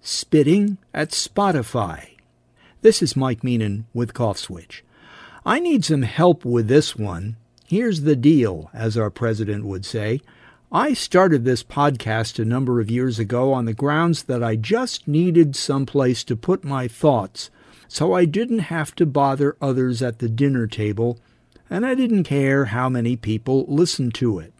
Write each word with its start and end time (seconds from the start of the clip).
Spitting 0.00 0.78
at 0.94 1.10
Spotify. 1.10 2.16
This 2.80 3.02
is 3.02 3.14
Mike 3.14 3.42
Meenan 3.42 3.84
with 3.92 4.14
Cough 4.14 4.38
Switch. 4.38 4.82
I 5.44 5.60
need 5.60 5.84
some 5.84 6.00
help 6.00 6.46
with 6.46 6.68
this 6.68 6.96
one. 6.96 7.36
Here's 7.66 8.00
the 8.00 8.16
deal, 8.16 8.70
as 8.72 8.96
our 8.96 9.10
president 9.10 9.66
would 9.66 9.84
say. 9.84 10.22
I 10.72 10.94
started 10.94 11.44
this 11.44 11.62
podcast 11.62 12.38
a 12.38 12.46
number 12.46 12.80
of 12.80 12.90
years 12.90 13.18
ago 13.18 13.52
on 13.52 13.66
the 13.66 13.74
grounds 13.74 14.22
that 14.22 14.42
I 14.42 14.56
just 14.56 15.06
needed 15.06 15.54
some 15.54 15.84
place 15.84 16.24
to 16.24 16.34
put 16.34 16.64
my 16.64 16.88
thoughts 16.88 17.50
so 17.88 18.14
I 18.14 18.24
didn't 18.24 18.60
have 18.60 18.94
to 18.94 19.04
bother 19.04 19.54
others 19.60 20.00
at 20.00 20.20
the 20.20 20.30
dinner 20.30 20.66
table, 20.66 21.18
and 21.68 21.84
I 21.84 21.94
didn't 21.94 22.24
care 22.24 22.66
how 22.66 22.88
many 22.88 23.16
people 23.16 23.66
listened 23.68 24.14
to 24.14 24.38
it. 24.38 24.54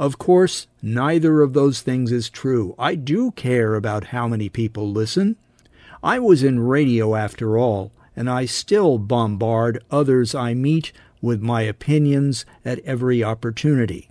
Of 0.00 0.16
course, 0.16 0.66
neither 0.80 1.42
of 1.42 1.52
those 1.52 1.82
things 1.82 2.10
is 2.10 2.30
true. 2.30 2.74
I 2.78 2.94
do 2.94 3.32
care 3.32 3.74
about 3.74 4.04
how 4.04 4.26
many 4.26 4.48
people 4.48 4.90
listen. 4.90 5.36
I 6.02 6.18
was 6.18 6.42
in 6.42 6.60
radio 6.60 7.14
after 7.14 7.58
all, 7.58 7.92
and 8.16 8.30
I 8.30 8.46
still 8.46 8.96
bombard 8.96 9.84
others 9.90 10.34
I 10.34 10.54
meet 10.54 10.92
with 11.20 11.42
my 11.42 11.60
opinions 11.60 12.46
at 12.64 12.78
every 12.78 13.22
opportunity. 13.22 14.08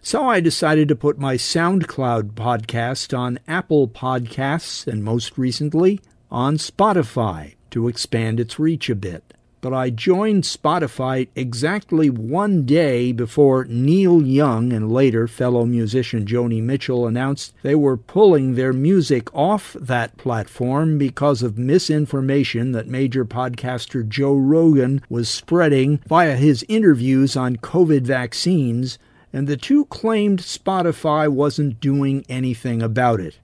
So 0.00 0.26
I 0.26 0.40
decided 0.40 0.88
to 0.88 0.96
put 0.96 1.18
my 1.18 1.34
SoundCloud 1.34 2.30
podcast 2.30 3.14
on 3.14 3.40
Apple 3.46 3.88
Podcasts 3.88 4.86
and 4.86 5.04
most 5.04 5.36
recently 5.36 6.00
on 6.30 6.56
Spotify 6.56 7.56
to 7.72 7.88
expand 7.88 8.40
its 8.40 8.58
reach 8.58 8.88
a 8.88 8.94
bit. 8.94 9.34
But 9.62 9.74
I 9.74 9.90
joined 9.90 10.44
Spotify 10.44 11.28
exactly 11.36 12.08
one 12.08 12.64
day 12.64 13.12
before 13.12 13.66
Neil 13.66 14.22
Young 14.22 14.72
and 14.72 14.90
later 14.90 15.28
fellow 15.28 15.66
musician 15.66 16.24
Joni 16.24 16.62
Mitchell 16.62 17.06
announced 17.06 17.52
they 17.62 17.74
were 17.74 17.98
pulling 17.98 18.54
their 18.54 18.72
music 18.72 19.28
off 19.34 19.76
that 19.78 20.16
platform 20.16 20.96
because 20.96 21.42
of 21.42 21.58
misinformation 21.58 22.72
that 22.72 22.88
major 22.88 23.26
podcaster 23.26 24.08
Joe 24.08 24.34
Rogan 24.34 25.02
was 25.10 25.28
spreading 25.28 26.00
via 26.06 26.36
his 26.36 26.64
interviews 26.66 27.36
on 27.36 27.56
COVID 27.56 28.02
vaccines, 28.02 28.98
and 29.30 29.46
the 29.46 29.58
two 29.58 29.84
claimed 29.86 30.38
Spotify 30.40 31.28
wasn't 31.28 31.80
doing 31.80 32.24
anything 32.30 32.80
about 32.80 33.20
it. 33.20 33.38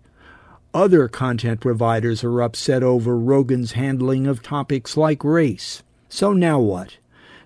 Other 0.73 1.08
content 1.08 1.61
providers 1.61 2.25
are 2.25 2.41
upset 2.41 2.83
over 2.83 3.19
Rogan's 3.19 3.73
handling 3.73 4.27
of 4.27 4.42
topics 4.42 4.97
like 4.97 5.23
race. 5.23 5.83
So 6.08 6.32
now 6.32 6.58
what? 6.60 6.96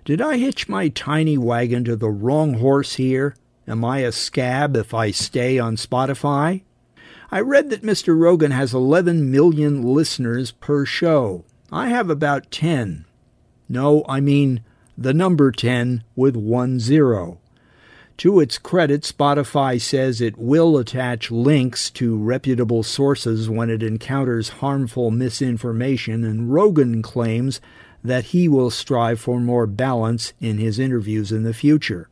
Did 0.05 0.21
I 0.21 0.37
hitch 0.37 0.67
my 0.69 0.89
tiny 0.89 1.37
wagon 1.37 1.83
to 1.85 1.95
the 1.95 2.09
wrong 2.09 2.55
horse 2.55 2.95
here? 2.95 3.35
Am 3.67 3.85
I 3.85 3.99
a 3.99 4.11
scab 4.11 4.75
if 4.75 4.93
I 4.93 5.11
stay 5.11 5.59
on 5.59 5.75
Spotify? 5.75 6.63
I 7.31 7.39
read 7.39 7.69
that 7.69 7.83
Mr. 7.83 8.19
Rogan 8.19 8.51
has 8.51 8.73
11 8.73 9.31
million 9.31 9.83
listeners 9.83 10.51
per 10.51 10.85
show. 10.85 11.45
I 11.71 11.87
have 11.87 12.09
about 12.09 12.51
10. 12.51 13.05
No, 13.69 14.03
I 14.07 14.19
mean 14.19 14.63
the 14.97 15.13
number 15.13 15.51
10 15.51 16.03
with 16.15 16.35
one 16.35 16.79
zero. 16.79 17.39
To 18.17 18.39
its 18.39 18.57
credit, 18.57 19.01
Spotify 19.01 19.79
says 19.79 20.19
it 20.19 20.37
will 20.37 20.77
attach 20.77 21.31
links 21.31 21.89
to 21.91 22.17
reputable 22.17 22.83
sources 22.83 23.49
when 23.49 23.69
it 23.69 23.81
encounters 23.81 24.49
harmful 24.59 25.09
misinformation, 25.09 26.23
and 26.23 26.53
Rogan 26.53 27.01
claims 27.01 27.61
that 28.03 28.25
he 28.25 28.47
will 28.47 28.69
strive 28.69 29.19
for 29.19 29.39
more 29.39 29.67
balance 29.67 30.33
in 30.39 30.57
his 30.57 30.79
interviews 30.79 31.31
in 31.31 31.43
the 31.43 31.53
future. 31.53 32.09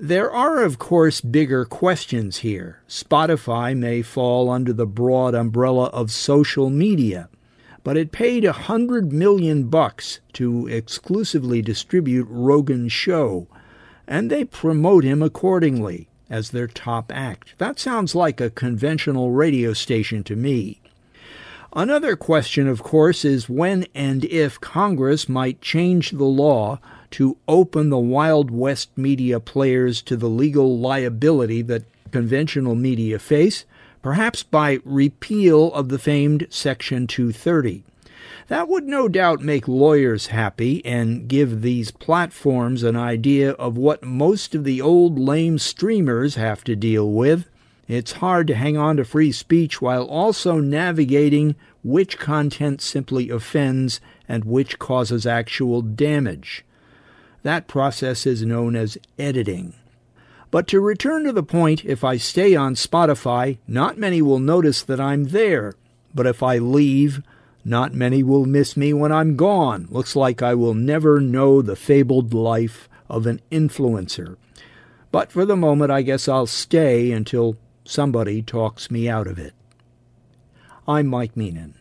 There 0.00 0.30
are, 0.30 0.62
of 0.62 0.78
course, 0.78 1.20
bigger 1.20 1.64
questions 1.64 2.38
here. 2.38 2.80
Spotify 2.88 3.76
may 3.76 4.02
fall 4.02 4.48
under 4.48 4.72
the 4.72 4.86
broad 4.86 5.34
umbrella 5.34 5.86
of 5.86 6.10
social 6.10 6.70
media, 6.70 7.28
but 7.82 7.96
it 7.96 8.12
paid 8.12 8.44
a 8.44 8.52
hundred 8.52 9.12
million 9.12 9.64
bucks 9.64 10.20
to 10.34 10.66
exclusively 10.68 11.62
distribute 11.62 12.26
Rogan's 12.30 12.92
show 12.92 13.48
and 14.08 14.30
they 14.30 14.42
promote 14.42 15.04
him 15.04 15.22
accordingly 15.22 16.08
as 16.30 16.50
their 16.50 16.66
top 16.66 17.12
act. 17.14 17.54
That 17.58 17.78
sounds 17.78 18.14
like 18.14 18.40
a 18.40 18.50
conventional 18.50 19.30
radio 19.30 19.74
station 19.74 20.24
to 20.24 20.34
me. 20.34 20.80
Another 21.74 22.16
question, 22.16 22.66
of 22.66 22.82
course, 22.82 23.24
is 23.24 23.48
when 23.48 23.86
and 23.94 24.24
if 24.24 24.60
Congress 24.60 25.28
might 25.28 25.60
change 25.60 26.12
the 26.12 26.24
law 26.24 26.80
to 27.10 27.36
open 27.46 27.90
the 27.90 27.98
Wild 27.98 28.50
West 28.50 28.90
media 28.96 29.38
players 29.38 30.00
to 30.02 30.16
the 30.16 30.28
legal 30.28 30.78
liability 30.78 31.60
that 31.62 31.84
conventional 32.10 32.74
media 32.74 33.18
face, 33.18 33.66
perhaps 34.02 34.42
by 34.42 34.80
repeal 34.84 35.72
of 35.74 35.90
the 35.90 35.98
famed 35.98 36.46
Section 36.48 37.06
230. 37.06 37.84
That 38.48 38.68
would 38.68 38.84
no 38.84 39.08
doubt 39.08 39.42
make 39.42 39.68
lawyers 39.68 40.28
happy 40.28 40.84
and 40.86 41.28
give 41.28 41.60
these 41.60 41.90
platforms 41.90 42.82
an 42.82 42.96
idea 42.96 43.50
of 43.52 43.76
what 43.76 44.02
most 44.02 44.54
of 44.54 44.64
the 44.64 44.80
old 44.80 45.18
lame 45.18 45.58
streamers 45.58 46.36
have 46.36 46.64
to 46.64 46.74
deal 46.74 47.10
with. 47.10 47.46
It's 47.88 48.12
hard 48.12 48.46
to 48.48 48.54
hang 48.54 48.76
on 48.76 48.98
to 48.98 49.04
free 49.04 49.32
speech 49.32 49.80
while 49.80 50.04
also 50.04 50.58
navigating 50.58 51.56
which 51.82 52.18
content 52.18 52.82
simply 52.82 53.30
offends 53.30 53.98
and 54.28 54.44
which 54.44 54.78
causes 54.78 55.26
actual 55.26 55.80
damage. 55.80 56.66
That 57.42 57.66
process 57.66 58.26
is 58.26 58.44
known 58.44 58.76
as 58.76 58.98
editing. 59.18 59.72
But 60.50 60.66
to 60.68 60.80
return 60.80 61.24
to 61.24 61.32
the 61.32 61.42
point, 61.42 61.82
if 61.84 62.04
I 62.04 62.18
stay 62.18 62.54
on 62.54 62.74
Spotify, 62.74 63.56
not 63.66 63.96
many 63.96 64.20
will 64.20 64.38
notice 64.38 64.82
that 64.82 65.00
I'm 65.00 65.24
there. 65.24 65.74
But 66.14 66.26
if 66.26 66.42
I 66.42 66.58
leave, 66.58 67.22
not 67.64 67.94
many 67.94 68.22
will 68.22 68.44
miss 68.44 68.76
me 68.76 68.92
when 68.92 69.12
I'm 69.12 69.36
gone. 69.36 69.88
Looks 69.90 70.14
like 70.14 70.42
I 70.42 70.54
will 70.54 70.74
never 70.74 71.20
know 71.20 71.62
the 71.62 71.76
fabled 71.76 72.34
life 72.34 72.88
of 73.08 73.26
an 73.26 73.40
influencer. 73.50 74.36
But 75.10 75.32
for 75.32 75.46
the 75.46 75.56
moment, 75.56 75.90
I 75.90 76.02
guess 76.02 76.28
I'll 76.28 76.46
stay 76.46 77.12
until 77.12 77.56
somebody 77.88 78.42
talks 78.42 78.90
me 78.90 79.08
out 79.08 79.26
of 79.26 79.38
it. 79.38 79.54
I'm 80.86 81.06
Mike 81.06 81.34
Meenan. 81.34 81.72